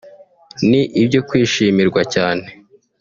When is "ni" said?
0.69-0.81